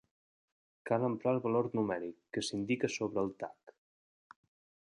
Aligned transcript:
Cal 0.89 1.03
emprar 1.09 1.33
el 1.35 1.41
valor 1.43 1.69
numèric 1.79 2.17
que 2.37 2.43
s'indica 2.47 2.89
sobre 2.95 3.23
el 3.27 3.31
tac. 3.45 3.77